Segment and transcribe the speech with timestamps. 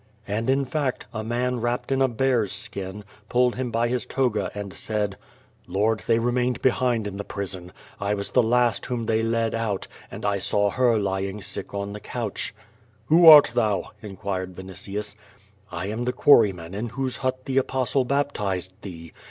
[0.27, 4.49] And, in fact, a man wrapped in a bear's skin, pulled him by his toga
[4.55, 5.15] and said:
[5.69, 7.71] 'Tjord, they remained behind in the prison.
[7.99, 11.93] I was the last whom they led out, and I saw her lying sick on
[11.93, 12.51] the couch/'
[13.09, 15.13] "Who art thou?" inquired Vinitius.
[15.71, 19.13] "I am the quarryman in whose hut the Apostle baptized thee.